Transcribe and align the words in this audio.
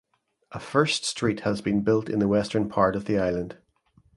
A 0.51 0.59
first 0.59 1.05
street 1.05 1.41
has 1.41 1.61
been 1.61 1.83
built 1.83 2.09
in 2.09 2.17
the 2.17 2.27
western 2.27 2.67
part 2.67 2.95
of 2.95 3.05
the 3.05 3.19
island. 3.19 3.59